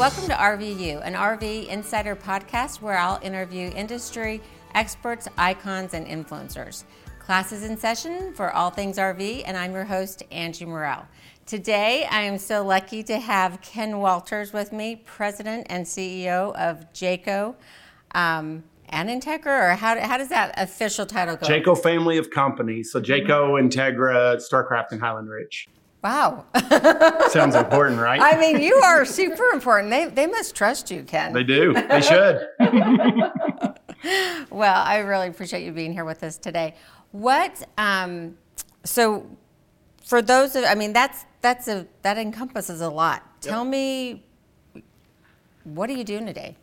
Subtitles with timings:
[0.00, 4.40] Welcome to RVU, an RV insider podcast where I'll interview industry
[4.74, 6.84] experts, icons, and influencers.
[7.18, 11.06] Classes in session for all things RV, and I'm your host, Angie Morel.
[11.44, 16.90] Today, I am so lucky to have Ken Walters with me, President and CEO of
[16.94, 17.54] Jayco.
[18.14, 21.46] Um, and Entegra, or how, how does that official title go?
[21.46, 22.90] Jayco family of companies.
[22.90, 25.68] So Jayco, Entegra, Starcraft, and Highland Ridge.
[26.02, 26.46] Wow.
[27.28, 28.20] Sounds important, right?
[28.22, 29.90] I mean, you are super important.
[29.90, 31.32] They, they must trust you, Ken.
[31.32, 31.74] They do.
[31.74, 32.48] They should.
[34.50, 36.74] well, I really appreciate you being here with us today.
[37.12, 38.38] What, um,
[38.84, 39.26] so
[40.02, 43.22] for those of, I mean, that's, that's a, that encompasses a lot.
[43.42, 43.50] Yep.
[43.52, 44.24] Tell me,
[45.64, 46.56] what are you doing today?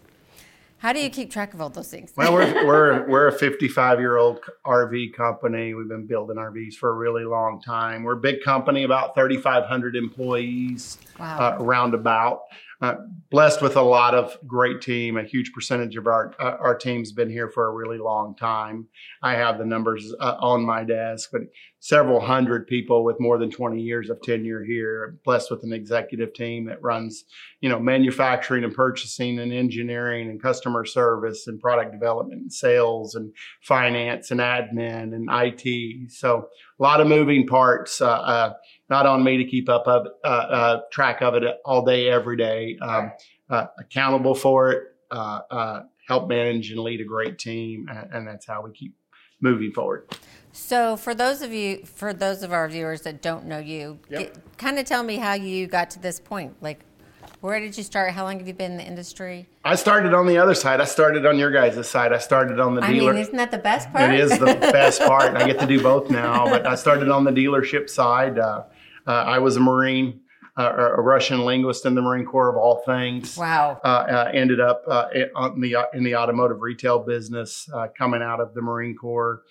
[0.79, 2.13] How do you keep track of all those things?
[2.15, 5.73] well, we're, we're, we're a 55 year old RV company.
[5.73, 8.03] We've been building RVs for a really long time.
[8.03, 11.57] We're a big company, about 3,500 employees, wow.
[11.59, 12.41] uh, roundabout.
[12.79, 12.93] Uh,
[13.31, 15.17] blessed with a lot of great team.
[15.17, 18.87] A huge percentage of our uh, our team's been here for a really long time.
[19.23, 21.41] I have the numbers uh, on my desk, but
[21.79, 25.17] several hundred people with more than 20 years of tenure here.
[25.23, 27.23] Blessed with an executive team that runs,
[27.61, 33.15] you know, manufacturing and purchasing and engineering and customer service and product development and sales
[33.15, 36.11] and finance and admin and IT.
[36.11, 36.47] So
[36.79, 38.01] a lot of moving parts.
[38.01, 38.53] Uh, uh,
[38.89, 42.37] not on me to keep up of uh, uh, track of it all day, every
[42.37, 42.77] day.
[42.81, 43.11] Um,
[43.49, 48.27] uh, accountable for it, uh, uh, help manage and lead a great team, and, and,
[48.27, 48.93] that's how we keep
[49.41, 50.05] moving forward.
[50.59, 54.35] So, for those of you, for those of our viewers that don't know you, yep.
[54.57, 56.55] kind of tell me how you got to this point.
[56.61, 56.79] Like,
[57.41, 58.11] where did you start?
[58.11, 59.47] How long have you been in the industry?
[59.63, 60.81] I started on the other side.
[60.81, 62.11] I started on your guys' side.
[62.11, 63.11] I started on the dealer.
[63.11, 64.11] I mean, isn't that the best part?
[64.11, 65.27] It is the best part.
[65.27, 66.45] and I get to do both now.
[66.49, 68.39] But I started on the dealership side.
[68.39, 68.63] Uh,
[69.05, 70.21] uh, I was a Marine,
[70.57, 73.37] uh, a Russian linguist in the Marine Corps of all things.
[73.37, 73.79] Wow.
[73.83, 78.39] Uh, uh ended up uh, in the in the automotive retail business, uh, coming out
[78.39, 79.43] of the Marine Corps.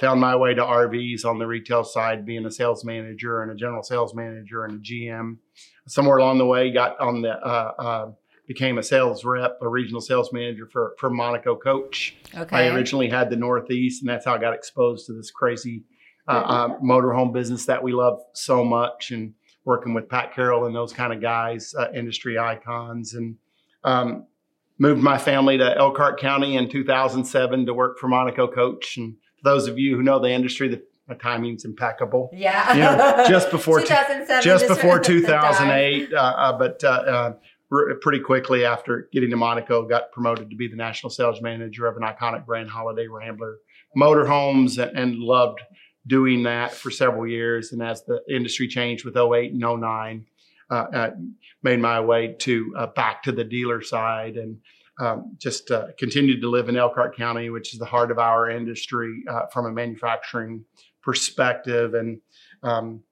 [0.00, 3.54] found my way to RVs on the retail side, being a sales manager and a
[3.54, 5.38] general sales manager and a GM.
[5.88, 8.14] Somewhere along the way, got on the
[8.46, 12.16] became a sales rep, a regional sales manager for for Monaco Coach.
[12.36, 12.56] Okay.
[12.56, 15.84] I originally had the Northeast, and that's how I got exposed to this crazy
[16.28, 19.34] uh, uh, motorhome business that we love so much and
[19.64, 23.14] working with Pat Carroll and those kind of guys, uh, industry icons.
[23.14, 23.36] And
[23.84, 24.26] um,
[24.78, 28.96] moved my family to Elkhart County in 2007 to work for Monaco Coach.
[28.96, 32.30] And for those of you who know the industry, the my timing's impeccable.
[32.32, 32.74] Yeah.
[32.74, 37.32] You know, just before 2007, just before 2008, uh, uh, but uh,
[38.00, 41.96] pretty quickly after getting to Monaco, got promoted to be the national sales manager of
[41.96, 43.56] an iconic brand, Holiday Rambler
[43.96, 45.60] Motorhomes, and, and loved
[46.06, 47.72] doing that for several years.
[47.72, 50.26] And as the industry changed with 08 and 09,
[50.70, 51.10] uh, uh,
[51.62, 54.58] made my way to uh, back to the dealer side and
[54.98, 58.50] um, just uh, continued to live in Elkhart County, which is the heart of our
[58.50, 60.64] industry uh, from a manufacturing
[61.02, 61.94] perspective.
[61.94, 62.20] And
[62.62, 63.02] um,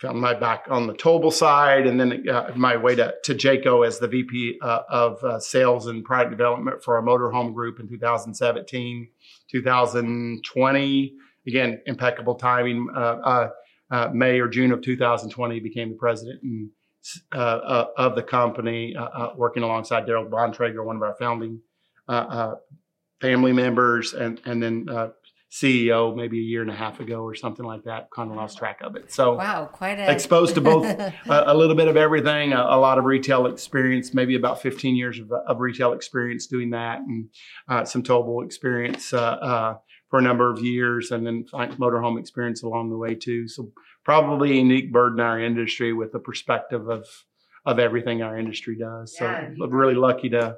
[0.00, 2.26] found my back on the towable side, and then
[2.56, 7.02] my way to, to Jayco as the VP of Sales and Product Development for our
[7.02, 9.08] motorhome group in 2017,
[9.50, 11.14] 2020
[11.46, 12.88] again, impeccable timing.
[12.94, 13.48] Uh, uh,
[13.90, 16.70] uh, May or June of 2020, became the president and,
[17.32, 18.94] of the company,
[19.36, 21.60] working alongside Derald Bontrager, one of our founding
[23.20, 24.86] family members, and and then
[25.50, 28.08] CEO maybe a year and a half ago or something like that.
[28.14, 29.10] Kind of lost track of it.
[29.12, 30.10] So wow, quite a...
[30.10, 34.14] exposed to both a, a, little bit of everything, a, a, lot of retail experience,
[34.14, 37.28] maybe about 15 years of, of retail experience doing that, and
[37.68, 39.12] uh, some towable experience.
[39.12, 39.74] Uh, uh,
[40.10, 43.48] for a number of years and then motorhome experience along the way too.
[43.48, 43.70] So
[44.04, 47.06] probably a unique bird in our industry with the perspective of
[47.66, 49.16] of everything our industry does.
[49.20, 50.56] Yeah, so I'm really lucky to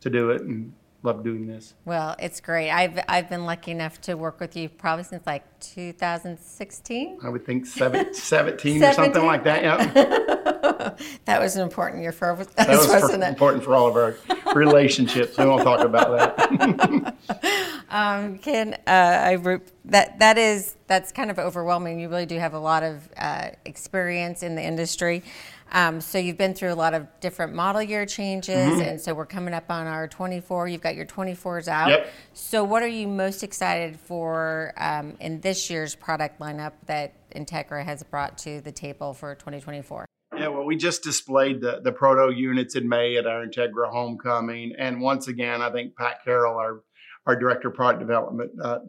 [0.00, 1.74] to do it and love doing this.
[1.84, 2.70] Well, it's great.
[2.70, 7.18] I've I've been lucky enough to work with you probably since like 2016.
[7.22, 9.62] I would think 17, 17 or something like that.
[9.62, 10.94] Yeah.
[11.24, 14.16] that was an important year for us, that was for, important for all of our
[14.54, 15.38] relationships.
[15.38, 17.14] we won't talk about that.
[17.90, 22.00] um, Ken, uh, I that that is that's kind of overwhelming.
[22.00, 25.22] You really do have a lot of uh, experience in the industry.
[25.72, 28.80] Um, so you've been through a lot of different model year changes, mm-hmm.
[28.82, 30.68] and so we're coming up on our 24.
[30.68, 31.88] You've got your 24s out.
[31.88, 32.12] Yep.
[32.34, 37.82] So what are you most excited for um, in this year's product lineup that Entegra
[37.84, 40.04] has brought to the table for 2024?
[40.42, 44.72] Yeah, well, we just displayed the, the proto units in May at our Entegra homecoming,
[44.76, 46.82] and once again, I think Pat Carroll, our
[47.26, 48.80] our director of product development, uh,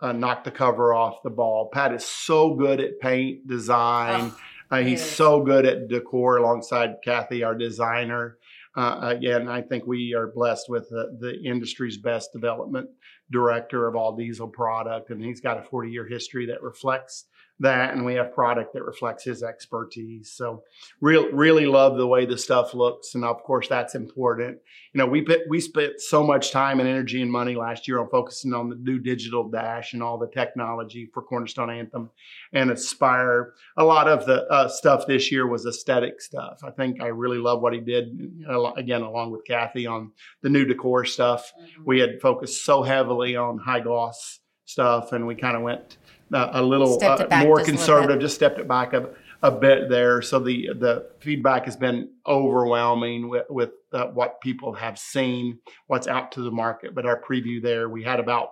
[0.00, 1.68] uh, knocked the cover off the ball.
[1.70, 4.32] Pat is so good at paint design.
[4.32, 4.38] Oh
[4.70, 8.38] uh, he's so good at decor alongside Kathy, our designer.
[8.74, 12.88] uh, again, I think we are blessed with the, the industry's best development
[13.30, 17.26] director of all diesel product, and he's got a 40 year history that reflects
[17.60, 20.32] that and we have product that reflects his expertise.
[20.32, 20.64] So
[21.00, 24.58] real, really love the way the stuff looks and of course that's important.
[24.92, 28.00] You know we put, we spent so much time and energy and money last year
[28.00, 32.10] on focusing on the new digital dash and all the technology for cornerstone anthem
[32.52, 33.54] and aspire.
[33.76, 36.60] A lot of the uh, stuff this year was aesthetic stuff.
[36.64, 38.32] I think i really love what he did
[38.76, 40.10] again along with kathy on
[40.42, 41.52] the new decor stuff.
[41.54, 41.82] Mm-hmm.
[41.86, 45.98] we had focused so heavily on high gloss stuff and we kind of went
[46.34, 49.08] a little uh, more conservative, just stepped it back a,
[49.42, 50.20] a bit there.
[50.22, 56.08] So the the feedback has been overwhelming with, with uh, what people have seen, what's
[56.08, 56.94] out to the market.
[56.94, 58.50] But our preview there, we had about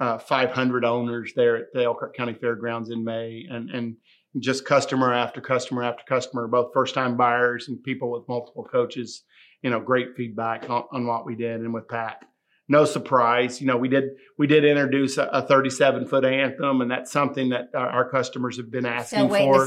[0.00, 3.96] uh, 500 owners there at the Elkhart County Fairgrounds in May, and and
[4.38, 9.22] just customer after customer after customer, both first time buyers and people with multiple coaches.
[9.62, 12.24] You know, great feedback on, on what we did, and with Pat
[12.72, 13.60] no surprise.
[13.60, 14.04] You know, we did
[14.38, 18.70] we did introduce a, 37 foot anthem, and that's something that our, our customers have
[18.70, 19.66] been asking for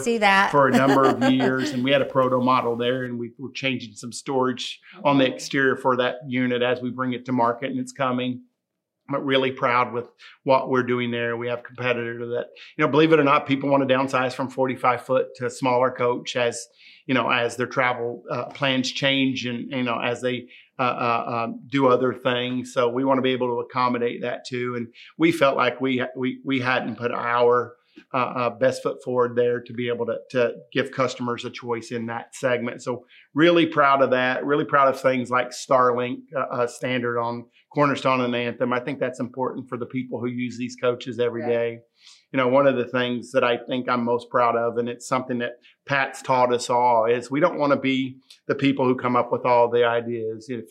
[0.51, 1.69] for a number of years.
[1.69, 5.31] And we had a proto model there, and we were changing some storage on the
[5.31, 8.41] exterior for that unit as we bring it to market, and it's coming.
[9.07, 10.09] Really proud with
[10.43, 11.37] what we're doing there.
[11.37, 14.49] We have competitor that you know, believe it or not, people want to downsize from
[14.49, 16.67] 45 foot to smaller coach as
[17.05, 20.47] you know as their travel uh, plans change and you know as they
[20.77, 22.73] uh, uh, um, do other things.
[22.73, 24.75] So we want to be able to accommodate that too.
[24.75, 24.87] And
[25.17, 27.75] we felt like we we we hadn't put our
[28.13, 31.92] uh, uh, best foot forward there to be able to, to give customers a choice
[31.92, 32.81] in that segment.
[32.81, 34.45] So really proud of that.
[34.45, 38.74] Really proud of things like Starlink uh, uh standard on Cornerstone and Anthem.
[38.74, 41.50] I think that's important for the people who use these coaches every right.
[41.50, 41.80] day
[42.36, 45.07] you know, one of the things that I think I'm most proud of, and it's
[45.07, 45.53] something that
[45.86, 49.31] Pat's taught us all, is we don't want to be the people who come up
[49.31, 50.48] with all the ideas.
[50.50, 50.65] If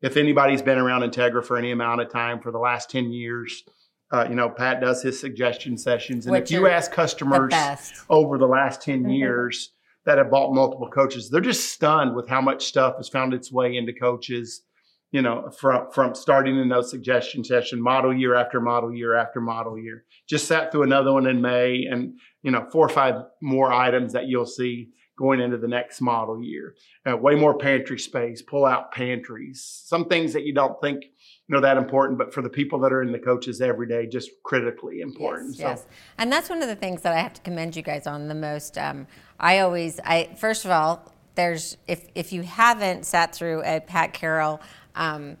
[0.00, 3.64] if anybody's been around Entegra for any amount of time for the last ten years,
[4.10, 8.04] uh, you know, Pat does his suggestion sessions, and Which if you ask customers the
[8.08, 9.10] over the last 10 mm-hmm.
[9.10, 9.72] years
[10.06, 13.52] that have bought multiple coaches, they're just stunned with how much stuff has found its
[13.52, 14.62] way into coaches
[15.10, 19.40] you know, from from starting in those suggestion session, model year after model year after
[19.40, 20.04] model year.
[20.28, 24.12] Just sat through another one in May, and you know, four or five more items
[24.12, 26.74] that you'll see going into the next model year.
[27.08, 31.04] Uh, way more pantry space, pull out pantries, some things that you don't think
[31.48, 34.06] you know that important, but for the people that are in the coaches every day,
[34.06, 35.56] just critically important.
[35.56, 35.68] Yes, so.
[35.68, 35.86] yes,
[36.18, 38.34] and that's one of the things that I have to commend you guys on the
[38.34, 38.76] most.
[38.76, 39.06] Um,
[39.40, 44.12] I always, I first of all, there's if if you haven't sat through a Pat
[44.12, 44.60] Carroll
[44.94, 45.38] um,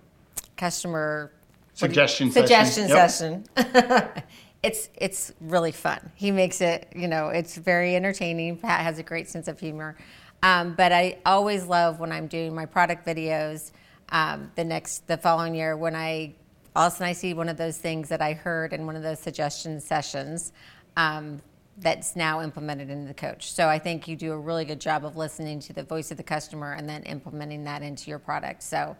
[0.56, 1.32] customer
[1.74, 3.44] suggestion suggestion session.
[3.56, 4.26] Yep.
[4.62, 6.10] it's it's really fun.
[6.14, 8.56] He makes it, you know, it's very entertaining.
[8.56, 9.96] Pat has a great sense of humor.
[10.42, 13.72] Um, but I always love when I'm doing my product videos.
[14.10, 16.34] Um, the next, the following year, when I
[16.78, 18.94] all of a sudden I see one of those things that I heard in one
[18.94, 20.52] of those suggestion sessions
[20.96, 21.42] um,
[21.78, 23.52] that's now implemented into the coach.
[23.52, 26.16] So I think you do a really good job of listening to the voice of
[26.16, 28.62] the customer and then implementing that into your product.
[28.62, 28.96] So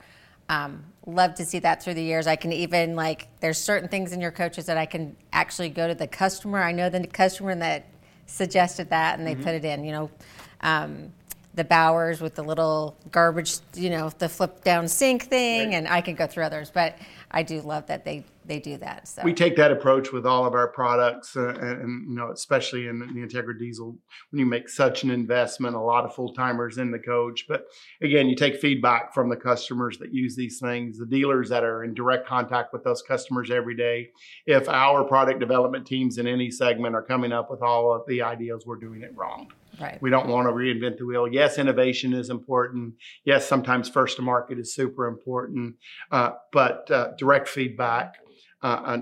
[0.49, 2.27] um, love to see that through the years.
[2.27, 5.87] I can even like there's certain things in your coaches that I can actually go
[5.87, 6.63] to the customer.
[6.63, 7.87] I know the customer that
[8.27, 9.45] suggested that and they mm-hmm.
[9.45, 9.85] put it in.
[9.85, 10.11] You know,
[10.63, 11.13] um,
[11.59, 15.75] the Bowers with the little garbage, you know, the flip down sink thing, right.
[15.75, 16.71] and I can go through others.
[16.71, 16.97] But
[17.33, 19.07] I do love that they they do that.
[19.07, 22.31] So we take that approach with all of our products, uh, and, and, you know,
[22.31, 23.95] especially in the Entegra Diesel,
[24.31, 27.45] when you make such an investment, a lot of full timers in the coach.
[27.47, 27.67] But
[28.01, 31.85] again, you take feedback from the customers that use these things, the dealers that are
[31.85, 34.11] in direct contact with those customers every day.
[34.47, 38.23] If our product development teams in any segment are coming up with all of the
[38.23, 39.53] ideas, we're doing it wrong.
[39.81, 40.01] Right.
[40.03, 41.29] We don't want to reinvent the wheel.
[41.29, 42.95] Yes, innovation is important.
[43.25, 45.77] Yes, sometimes first to market is super important,
[46.11, 48.15] uh, but uh, direct feedback,
[48.63, 48.99] uh,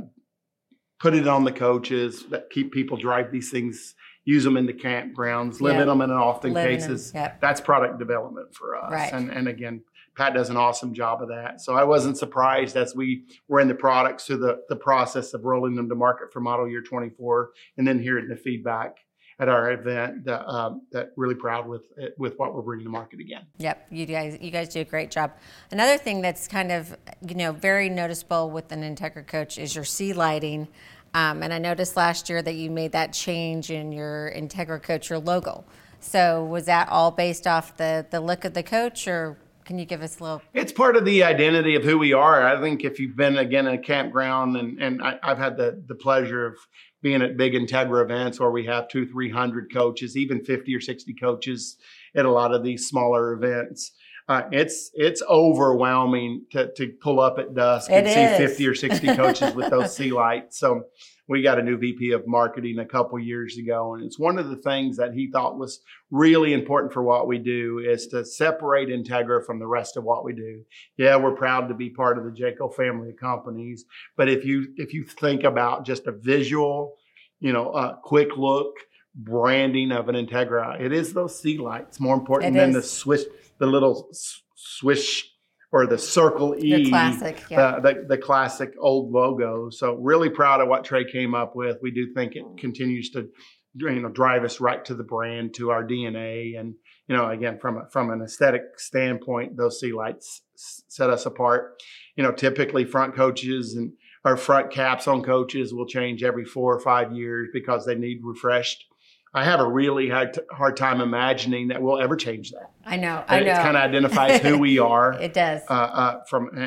[0.98, 4.72] put it on the coaches that keep people drive these things, use them in the
[4.72, 5.82] campgrounds, live yep.
[5.82, 7.12] in them in often live cases.
[7.14, 7.40] Yep.
[7.40, 8.92] That's product development for us.
[8.92, 9.12] Right.
[9.12, 9.82] And, and again,
[10.16, 11.60] Pat does an awesome job of that.
[11.60, 15.44] So I wasn't surprised as we were in the products through the, the process of
[15.44, 18.96] rolling them to market for model year 24 and then hearing the feedback
[19.38, 21.82] at our event that um, that really proud with
[22.16, 23.42] with what we're bringing to market again.
[23.58, 25.32] Yep, you guys you guys do a great job.
[25.70, 29.84] Another thing that's kind of you know very noticeable with an Entegra coach is your
[29.84, 30.68] sea lighting.
[31.14, 35.08] Um, and I noticed last year that you made that change in your Entegra coach,
[35.08, 35.64] your logo.
[36.00, 39.36] So was that all based off the the look of the coach, or
[39.66, 40.42] can you give us a little?
[40.54, 42.46] It's part of the identity of who we are.
[42.46, 45.82] I think if you've been again in a campground, and and I, have had the
[45.86, 46.54] the pleasure of
[47.02, 50.80] being at big Entegra events where we have two, three hundred coaches, even fifty or
[50.80, 51.76] sixty coaches
[52.14, 53.92] at a lot of these smaller events.
[54.28, 58.74] uh, it's it's overwhelming to, to pull up at dusk It and see 50 or
[58.74, 60.58] 60 coaches with those sea lights.
[60.58, 60.84] So
[61.28, 64.48] we got a new VP of marketing a couple years ago, and it's one of
[64.48, 65.80] the things that he thought was
[66.10, 70.24] really important for what we do is to separate Entegra from the rest of what
[70.24, 70.62] we do.
[70.96, 73.84] Yeah, we're proud to be part of the Jayco family of companies,
[74.16, 76.94] but if you if you think about just a visual,
[77.40, 78.74] you know, a quick look
[79.14, 82.76] branding of an Entegra, it is those sea lights more important It than is.
[82.76, 83.22] the swish,
[83.58, 84.08] the little
[84.54, 85.32] swish
[85.76, 87.78] or the circle E The classic, yeah.
[87.78, 89.68] the, the, the classic old logo.
[89.68, 91.76] So really proud of what Trey came up with.
[91.82, 93.28] We do think it continues to
[93.74, 96.74] you know drive us right to the brand, to our DNA, and
[97.08, 101.82] you know again from a, from an aesthetic standpoint, those sea lights set us apart.
[102.16, 103.92] You know, typically front coaches and
[104.24, 108.20] our front caps on coaches will change every four or five years because they need
[108.22, 108.86] refreshed.
[109.36, 112.70] I have a really hard, t- hard time imagining that we'll ever change that.
[112.84, 113.22] I know.
[113.28, 113.52] I know.
[113.52, 115.62] It kind of identifies who we are it does.
[115.68, 116.58] uh, uh, from and,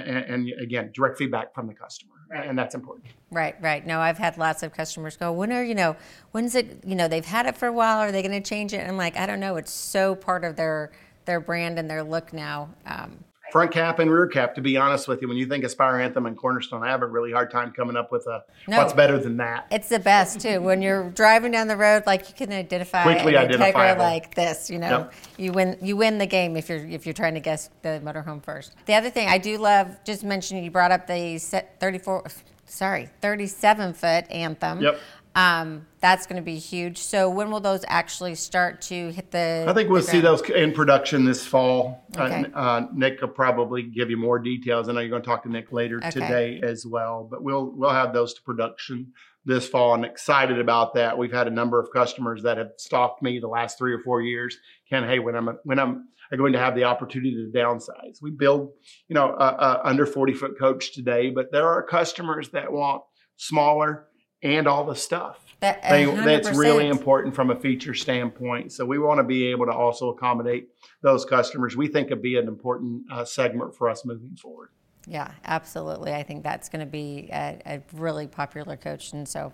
[0.47, 3.85] and again direct feedback from the customer and that's important Right, right.
[3.85, 5.95] No, I've had lots of customers go, when are, you know,
[6.31, 7.99] when's it, you know, they've had it for a while.
[7.99, 8.77] Are they going to change it?
[8.77, 9.55] And I'm like, I don't know.
[9.57, 10.91] It's so part of their
[11.25, 12.69] their brand and their look now.
[12.87, 15.99] Um, front cap and rear cap to be honest with you when you think aspire
[15.99, 18.77] anthem and cornerstone i have a really hard time coming up with a No.
[18.77, 20.61] what's better than that it's the best too.
[20.61, 24.69] When you're driving down the road, like you can identify Quickly Entegra like this.
[24.69, 25.13] You know, Yep.
[25.37, 25.77] you win.
[25.81, 28.73] You win the game if you're if you're trying to guess the motorhome first.
[28.85, 32.25] The other thing I do love, just mentioning, you brought up the set 34,
[32.65, 34.81] sorry, 37 foot anthem.
[34.81, 34.99] Yep.
[35.35, 36.97] Um, that's going to be huge.
[36.97, 39.65] So when will those actually start to hit the?
[39.67, 40.39] i think we'll see ground?
[40.39, 42.45] those in production this fall Okay.
[42.53, 45.43] uh, uh, nick will probably give you more details i know you're going to talk
[45.43, 46.09] to nick later Okay.
[46.11, 49.11] today as well but we'll we'll have those to production
[49.45, 53.21] this fall i'm excited about that we've had a number of customers that have stalked
[53.21, 54.57] me the last three or four years
[54.89, 58.21] ken hey when i'm when i'm I'm going to have the opportunity to downsize.
[58.21, 58.69] We build,
[59.07, 63.01] you know, a, a under 40 foot coach today, but there are customers that want
[63.37, 64.08] smaller
[64.41, 65.39] and all the stuff.
[65.59, 68.71] That, They, that's really important from a feature standpoint.
[68.71, 70.69] So we want to be able to also accommodate
[71.01, 71.75] those customers.
[71.75, 74.69] We think it'd be an important uh, segment for us moving forward.
[75.05, 76.13] Yeah, absolutely.
[76.13, 79.51] I think that's going to be a, a really popular coach, and so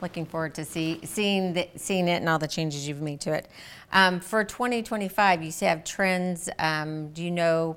[0.00, 3.32] looking forward to see seeing the, seeing it and all the changes you've made to
[3.32, 3.48] it.
[3.92, 6.48] Um, for 2025, you have trends.
[6.58, 7.76] Um, do you know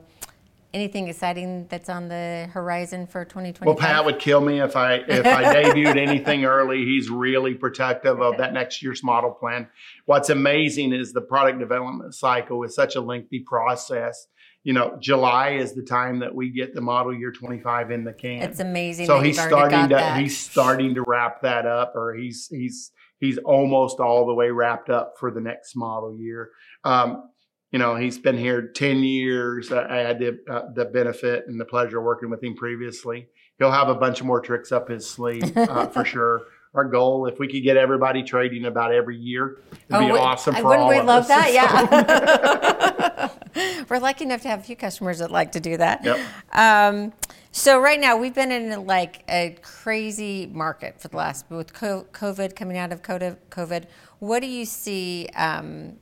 [0.73, 3.67] anything exciting that's on the horizon for 2020?
[3.67, 6.85] Well, Pat would kill me if I if I debuted anything early.
[6.85, 9.67] He's really protective of that next year's model plan.
[10.05, 14.27] What's amazing is the product development cycle is such a lengthy process.
[14.63, 18.13] You know, July is the time that we get the model year 25 in the
[18.13, 18.43] can.
[18.43, 19.07] It's amazing.
[19.07, 20.19] so that he's starting to that.
[20.19, 24.89] he's starting to wrap that up or he's he's he's almost all the way wrapped
[24.89, 26.51] up for the next model year
[26.83, 27.29] um,
[27.71, 31.65] you know he's been here 10 years i had the, uh, the benefit and the
[31.65, 33.27] pleasure of working with him previously
[33.59, 36.41] he'll have a bunch of more tricks up his sleeve uh, for sure
[36.73, 40.19] our goal if we could get everybody trading about every year it'd be Oh, we-
[40.19, 41.27] awesome for wouldn't all we of love us.
[41.27, 41.53] that?
[41.53, 43.29] Yeah.
[43.89, 46.05] We're lucky enough to have a few customers that like to do that.
[46.05, 46.19] Yep.
[46.53, 47.11] Um,
[47.51, 52.55] so right now we've been in like a crazy market for the last with COVID
[52.55, 53.37] coming out of COVID.
[53.49, 53.85] COVID.
[54.19, 55.27] What do you see?
[55.35, 55.97] Um,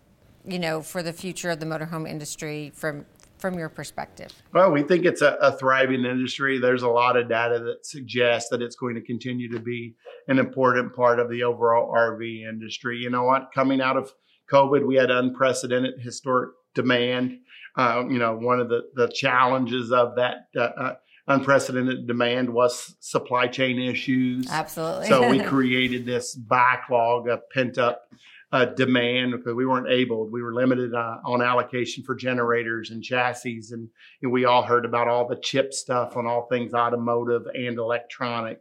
[0.50, 3.06] you know, for the future of the motorhome industry from
[3.38, 4.34] from your perspective.
[4.54, 6.60] Well, we think it's a, a thriving industry.
[6.60, 9.96] There's a lot of data that suggests that it's going to continue to be
[10.28, 12.98] an important part of the overall RV industry.
[12.98, 13.50] You know what?
[13.56, 14.12] Coming out of
[14.52, 17.40] COVID, we had unprecedented historic demand.
[17.78, 20.96] Uh, you know, one of the, the challenges of that uh, uh,
[21.28, 24.50] unprecedented demand was supply chain issues.
[24.50, 25.08] Absolutely.
[25.08, 28.12] So we created this backlog of pent up
[28.52, 33.04] uh, demand because we weren't able, we were limited uh, on allocation for generators and
[33.04, 33.62] chassis.
[33.72, 33.90] And,
[34.22, 38.60] and we all heard about all the chip stuff on all things automotive and electronic.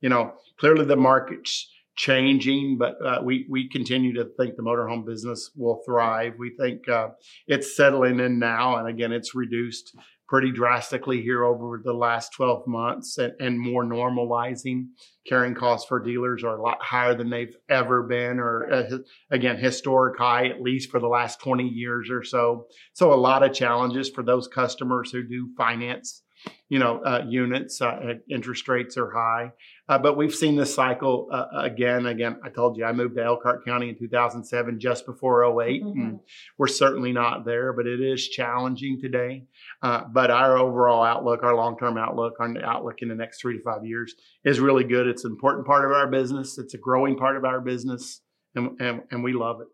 [0.00, 5.06] You know, clearly the market's changing, but uh, we, we continue to think the motorhome
[5.06, 6.34] business will thrive.
[6.38, 7.08] We think uh,
[7.46, 8.76] it's settling in now.
[8.76, 9.94] And again, it's reduced
[10.32, 14.86] pretty drastically here over the last 12 months and, and more normalizing.
[15.28, 18.96] Carrying costs for dealers are a lot higher than they've ever been, or uh,
[19.30, 22.66] again, historic high, at least for the last 20 years or so.
[22.94, 26.21] So, a lot of challenges for those customers who do finance.
[26.68, 29.52] You know, uh, units, uh, interest rates are high,
[29.90, 32.06] uh, but we've seen this cycle uh, again.
[32.06, 35.92] Again, I told you I moved to Elkhart County in 2007, just before 8 Mhm.
[35.92, 36.20] and
[36.56, 39.44] we're certainly not there, but it is challenging today.
[39.82, 43.62] Uh, but our overall outlook, our long-term outlook, our outlook in the next three to
[43.62, 45.06] five years is really good.
[45.06, 46.56] It's an important part of our business.
[46.56, 48.22] It's a growing part of our business,
[48.54, 49.68] and and, and we love it.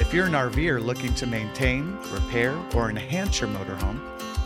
[0.00, 4.00] If If you're an RVer looking to maintain, repair, or enhance your motorhome,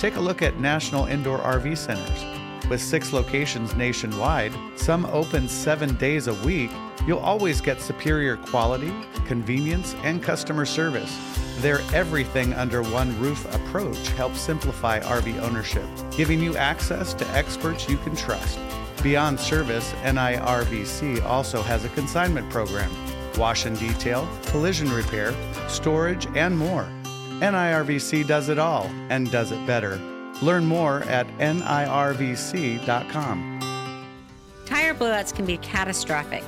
[0.04, 2.68] take a look at National Indoor RV Centers.
[2.68, 6.70] With six locations nationwide, some open seven days a week,
[7.06, 8.92] you'll always get superior quality,
[9.24, 11.18] convenience, and customer service.
[11.60, 17.88] Their everything under one roof approach helps simplify RV ownership, giving you access to experts
[17.88, 18.58] you can trust.
[19.02, 22.90] Beyond service, NIRVC also has a consignment program,
[23.38, 25.34] wash and detail, collision repair,
[25.66, 26.86] storage, and more.
[27.44, 30.00] NIRVC does it all and does it better.
[30.40, 32.80] Learn more at nirvc.com.
[34.64, 36.42] Tire blowouts can be catastrophic.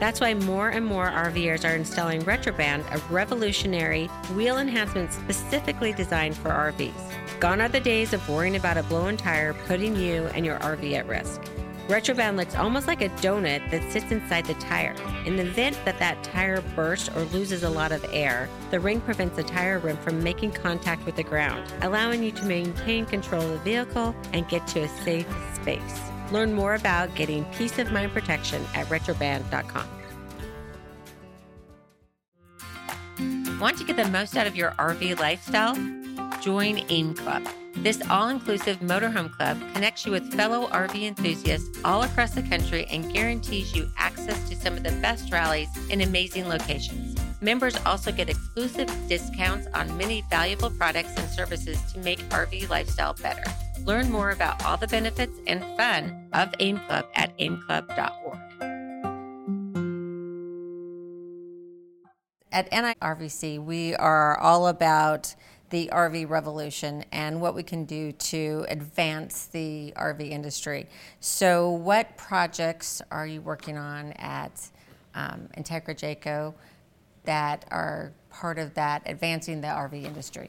[0.00, 6.34] That's why more and more RVers are installing RettroBand, a revolutionary wheel enhancement specifically designed
[6.34, 7.40] for RVs.
[7.40, 10.94] Gone are the days of worrying about a blown tire putting you and your RV
[10.94, 11.42] at risk.
[11.88, 14.94] RettroBand looks almost like a donut that sits inside the tire.
[15.24, 19.00] In the event that that tire bursts or loses a lot of air, the ring
[19.00, 23.40] prevents the tire rim from making contact with the ground, allowing you to maintain control
[23.40, 26.00] of the vehicle and get to a safe space.
[26.30, 29.88] Learn more about getting peace of mind protection at rettroband.com.
[33.58, 35.74] Want to get the most out of your RV lifestyle?
[36.40, 37.46] Join AIM Club.
[37.76, 42.86] This all inclusive motorhome club connects you with fellow RV enthusiasts all across the country
[42.90, 47.16] and guarantees you access to some of the best rallies in amazing locations.
[47.40, 53.14] Members also get exclusive discounts on many valuable products and services to make RV lifestyle
[53.14, 53.44] better.
[53.84, 58.38] Learn more about all the benefits and fun of AIM Club at aimclub.org.
[62.50, 65.36] At NIRVC, we are all about
[65.70, 70.86] the RV revolution and what we can do to advance the RV industry.
[71.20, 74.68] So, what projects are you working on at
[75.14, 76.54] um, Entegra Jayco
[77.24, 80.48] that are part of that advancing the RV industry?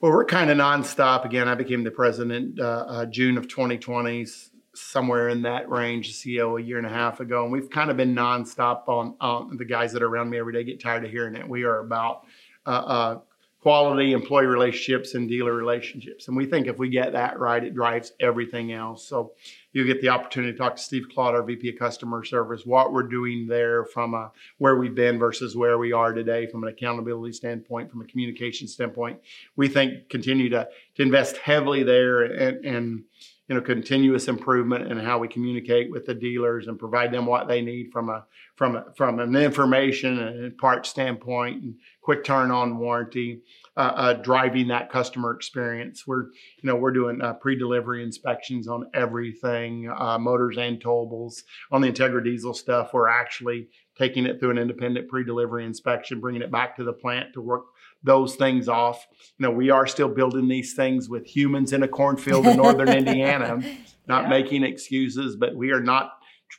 [0.00, 1.24] Well, we're kind of nonstop.
[1.24, 4.26] Again, I became the president uh, uh, June of 2020,
[4.74, 7.96] somewhere in that range, CEO a year and a half ago, and we've kind of
[7.96, 11.10] been nonstop on, on the guys that are around me every day get tired of
[11.10, 11.48] hearing it.
[11.48, 12.24] We are about
[12.66, 13.18] uh, uh,
[13.66, 17.74] quality employee relationships and dealer relationships, and we think if we get that right, it
[17.74, 19.04] drives everything else.
[19.04, 19.32] So
[19.72, 22.92] you get the opportunity to talk to Steve Claude, our VP of Customer Service, what
[22.92, 26.68] we're doing there from a, where we've been versus where we are today from an
[26.68, 29.18] accountability standpoint, from a communication standpoint.
[29.56, 33.04] We think continue to, to invest heavily there and, and
[33.48, 37.48] you know continuous improvement in how we communicate with the dealers and provide them what
[37.48, 38.24] they need from a
[38.56, 43.42] from a, from an information and part standpoint and quick turn on warranty
[43.76, 46.06] uh, uh, driving that customer experience.
[46.06, 51.42] We're, you know, we're doing uh, pre-delivery inspections on everything, uh, motors and towables.
[51.70, 56.40] On the Entegra Diesel stuff, we're actually taking it through an independent pre-delivery inspection, bringing
[56.40, 57.66] it back to the plant to work
[58.06, 59.06] those things off.
[59.36, 62.88] You know, we are still building these things with humans in a cornfield in northern
[62.96, 63.60] Indiana.
[64.06, 64.28] Not yeah.
[64.28, 66.12] making excuses, but we are not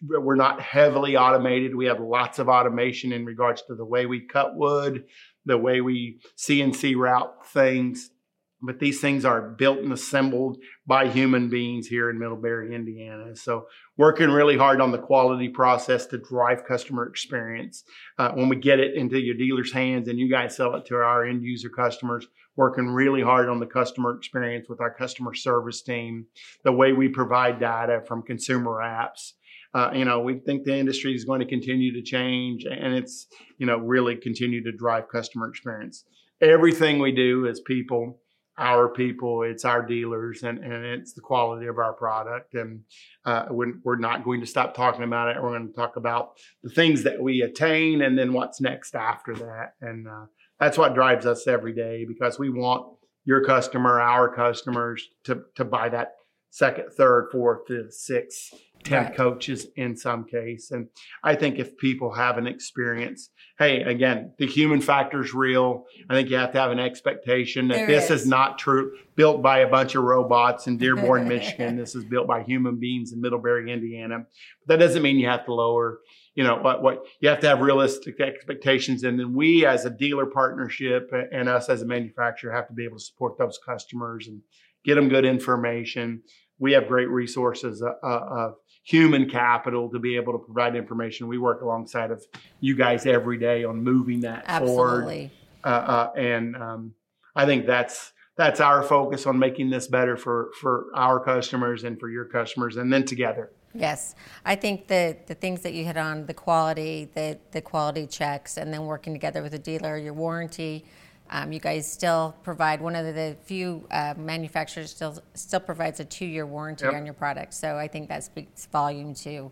[0.04, 1.74] we're not heavily automated.
[1.74, 5.06] We have lots of automation in regards to the way we cut wood,
[5.46, 8.12] the way we CNC route things.
[8.62, 13.36] But these things are built and assembled by human beings here in Middlebury, Indiana.
[13.36, 13.68] So,
[13.98, 17.84] working really hard on the quality process to drive customer experience.
[18.18, 20.96] Uh, when we get it into your dealer's hands and you guys sell it to
[20.96, 25.82] our end user customers, working really hard on the customer experience with our customer service
[25.84, 26.26] team,
[26.64, 29.34] the way we provide data from consumer apps
[29.74, 33.28] uh, you know, we think the industry is going to continue to change and it's,
[33.58, 36.06] you know, really continue to drive customer experience.
[36.42, 38.20] Everything we do is people,
[38.58, 42.56] our people, it's our dealers, and, and it's the quality of our product.
[42.56, 42.82] And
[43.26, 45.42] uh, we're, we're not going to stop talking about it.
[45.42, 49.36] We're going to talk about the things that we attain and then what's next after
[49.36, 49.74] that.
[49.82, 50.26] And uh,
[50.60, 55.64] that's what drives us every day because we want your customer, our customers to, to
[55.64, 56.14] buy that
[56.50, 59.18] second, third, fourth, fifth, sixth, tenth right.
[59.18, 60.72] coaches in some case.
[60.72, 60.88] And
[61.24, 65.86] I think if people have an experience, hey, again, the human factor is real.
[66.10, 68.22] I think you have to have an expectation that there this is.
[68.22, 68.28] is.
[68.28, 71.76] not true built by a bunch of robots in Dearborn, Michigan.
[71.76, 74.20] This is built by human beings in Middlebury, Indiana.
[74.20, 76.00] But that doesn't mean you have to lower.
[76.36, 76.84] You know what?
[76.84, 81.50] What you have to have realistic expectations, and then we, as a dealer partnership, and
[81.50, 84.42] us as a manufacturer, have to be able to support those customers and
[84.86, 86.22] get them good information.
[86.60, 88.56] We have great resources uh, uh, of
[88.88, 91.28] human capital to be able to provide information.
[91.28, 92.24] We work alongside of
[92.62, 95.32] you guys every day on moving that Absolutely.
[95.64, 95.66] forward.
[95.66, 96.94] Uh, uh, and um,
[97.36, 102.00] I think that's that's our focus on making this better for for our customers and
[102.00, 105.98] for your customers, and then together Yes, I think the the things that you hit
[105.98, 110.14] on, the quality, the the quality checks, and then working together with the dealer, your
[110.14, 110.86] warranty.
[111.30, 116.06] Um, you guys still provide one of the few uh, manufacturers still still provides a
[116.06, 116.94] two year warranty yep.
[116.94, 117.54] on your product.
[117.54, 119.52] So I think that speaks volume to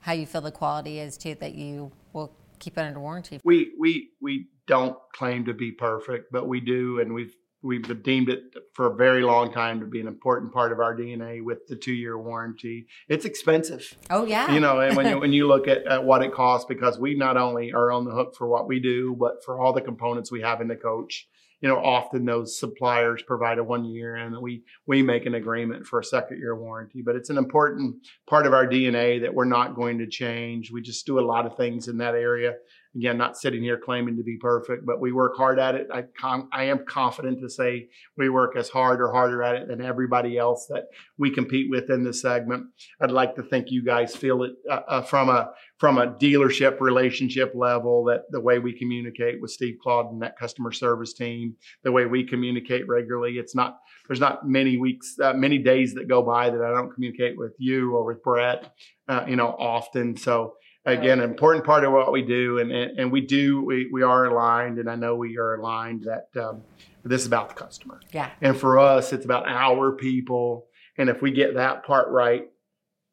[0.00, 1.34] how you feel the quality is too.
[1.36, 3.40] That you will keep it under warranty.
[3.44, 7.34] We we we don't claim to be perfect, but we do, and we've
[7.64, 8.42] we've deemed it
[8.74, 11.76] for a very long time to be an important part of our DNA with the
[11.76, 12.86] two year warranty.
[13.08, 13.96] It's expensive.
[14.10, 14.52] Oh yeah.
[14.52, 17.16] You know, and when you when you look at, at what it costs, because we
[17.16, 20.30] not only are on the hook for what we do, but for all the components
[20.30, 21.26] we have in the coach
[21.64, 25.86] you know, often those suppliers provide a one year and we, we make an agreement
[25.86, 27.00] for a second year warranty.
[27.00, 30.70] But it's an important part of our DNA that we're not going to change.
[30.70, 32.56] We just do a lot of things in that area
[32.96, 35.88] again, not sitting here claiming to be perfect, but we work hard at it.
[35.92, 39.68] I, com- I am confident to say we work as hard or harder at it
[39.68, 40.84] than everybody else that
[41.18, 42.66] we compete with in this segment.
[43.00, 46.80] I'd like to think you guys feel it uh, uh, from a from a dealership
[46.80, 51.56] relationship level that the way we communicate with Steve Claude and that customer service team,
[51.82, 56.08] the way we communicate regularly, it's not there's not many weeks, uh, many days that
[56.08, 58.72] go by that I don't communicate with you or with Brett,
[59.08, 60.16] uh, you know, often.
[60.16, 63.88] So again an important part of what we do and, and, and, we do we,
[63.92, 66.62] we are aligned and i know we are aligned that um,
[67.04, 68.00] this is about the customer.
[68.12, 68.30] Yeah.
[68.40, 70.66] And for us it's about our people
[70.98, 72.48] and if we get that part right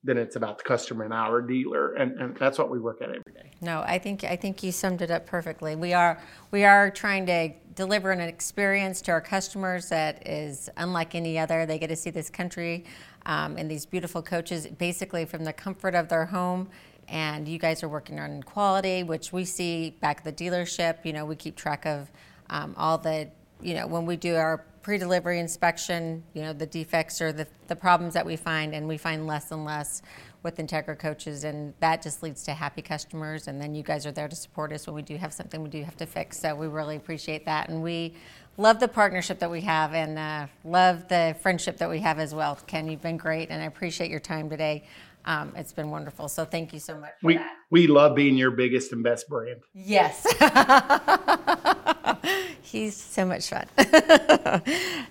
[0.04, 3.10] then it's about the customer and our dealer and, and that's what we work at
[3.10, 3.52] every day.
[3.62, 5.76] No i think i think you summed it up perfectly.
[5.76, 11.16] We are we are trying to deliver an experience to our customers that is unlike
[11.16, 11.66] any other.
[11.66, 12.86] They get to see this country
[13.26, 16.70] um, and these beautiful coaches basically from the comfort of their home
[17.12, 20.96] and you guys are working on quality, which we see back at the dealership.
[21.04, 22.10] You know, we keep track of
[22.50, 23.30] um, all the,
[23.62, 27.76] you know, when we do our pre-delivery inspection, you know, the defects or the, the
[27.76, 30.02] problems that we find, and we find less and less
[30.42, 33.48] with Entegra coaches, and that just leads to happy customers.
[33.48, 35.70] And then you guys are there to support us when we do have something we
[35.70, 36.40] do have to fix.
[36.40, 38.16] So we really appreciate that, and we
[38.58, 42.34] love the partnership that we have, and uh, love the friendship that we have as
[42.34, 42.58] well.
[42.66, 44.84] Ken, you've been great, and I appreciate your time today.
[45.26, 46.28] Um, it's been wonderful.
[46.28, 47.12] So thank you so much.
[47.22, 47.56] we that.
[47.70, 49.62] we love being your biggest and best brand.
[49.74, 50.26] Yes.
[52.62, 53.66] He's so much fun.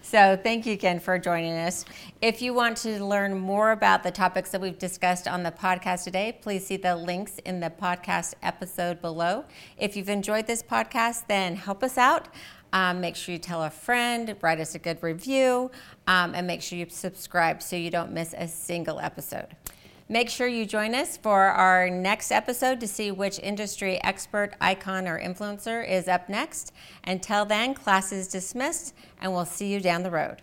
[0.02, 1.84] so thank you again for joining us.
[2.22, 6.04] If you want to learn more about the topics that we've discussed on the podcast
[6.04, 9.44] today, please see the links in the podcast episode below.
[9.76, 12.28] If you've enjoyed this podcast, then help us out.
[12.72, 15.70] Um, make sure you tell a friend, write us a good review,
[16.06, 19.56] um, and make sure you subscribe so you don't miss a single episode.
[20.10, 25.06] Make sure you join us for our next episode to see which industry expert, icon,
[25.06, 26.72] or influencer is up next.
[27.04, 30.42] Until then, class is dismissed, and we'll see you down the road.